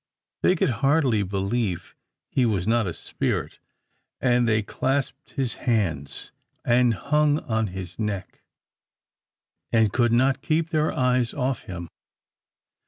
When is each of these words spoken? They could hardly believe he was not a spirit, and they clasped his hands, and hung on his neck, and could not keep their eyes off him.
They 0.41 0.55
could 0.55 0.71
hardly 0.81 1.21
believe 1.21 1.95
he 2.27 2.43
was 2.43 2.65
not 2.67 2.87
a 2.87 2.93
spirit, 2.95 3.59
and 4.19 4.47
they 4.47 4.63
clasped 4.63 5.29
his 5.33 5.53
hands, 5.69 6.31
and 6.65 6.95
hung 6.95 7.37
on 7.41 7.67
his 7.67 7.99
neck, 7.99 8.41
and 9.71 9.93
could 9.93 10.11
not 10.11 10.41
keep 10.41 10.69
their 10.69 10.91
eyes 10.91 11.35
off 11.35 11.65
him. 11.65 11.87